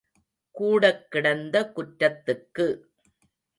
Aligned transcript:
கூடக் 0.55 1.11
கிடந்த 1.11 1.71
குற்றத்துக்கு. 1.75 2.67